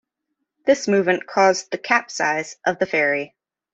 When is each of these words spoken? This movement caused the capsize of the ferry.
This 0.65 0.87
movement 0.87 1.27
caused 1.27 1.69
the 1.69 1.77
capsize 1.77 2.55
of 2.65 2.79
the 2.79 2.87
ferry. 2.87 3.35